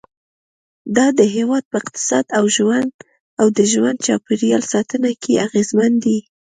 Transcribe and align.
دا 0.95 1.05
د 1.19 1.21
هېواد 1.35 1.63
په 1.71 1.75
اقتصاد 1.81 2.25
او 3.39 3.45
د 3.57 3.59
ژوند 3.71 3.97
چاپېریال 4.05 4.63
ساتنه 4.73 5.09
کې 5.21 5.41
اغیزمن 5.47 5.91
دي. 6.03 6.17